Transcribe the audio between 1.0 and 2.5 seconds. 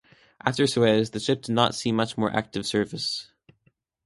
the ship did not see much more